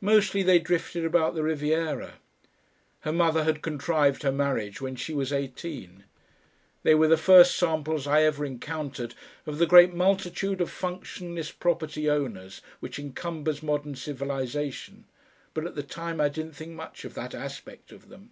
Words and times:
Mostly 0.00 0.42
they 0.42 0.58
drifted 0.58 1.04
about 1.04 1.34
the 1.34 1.42
Riviera. 1.42 2.14
Her 3.00 3.12
mother 3.12 3.44
had 3.44 3.60
contrived 3.60 4.22
her 4.22 4.32
marriage 4.32 4.80
when 4.80 4.96
she 4.96 5.12
was 5.12 5.34
eighteen. 5.34 6.04
They 6.82 6.94
were 6.94 7.08
the 7.08 7.18
first 7.18 7.56
samples 7.58 8.06
I 8.06 8.22
ever 8.22 8.42
encountered 8.46 9.14
of 9.44 9.58
the 9.58 9.66
great 9.66 9.92
multitude 9.92 10.62
of 10.62 10.70
functionless 10.70 11.50
property 11.52 12.08
owners 12.08 12.62
which 12.80 12.98
encumbers 12.98 13.62
modern 13.62 13.96
civilisation 13.96 15.04
but 15.52 15.66
at 15.66 15.74
the 15.74 15.82
time 15.82 16.22
I 16.22 16.30
didn't 16.30 16.56
think 16.56 16.72
much 16.72 17.04
of 17.04 17.12
that 17.12 17.34
aspect 17.34 17.92
of 17.92 18.08
them.... 18.08 18.30